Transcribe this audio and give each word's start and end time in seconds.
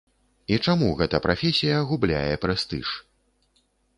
І 0.53 0.57
чаму 0.71 0.87
гэта 1.01 1.19
прафесія 1.25 1.77
губляе 1.91 2.33
прэстыж? 2.45 2.87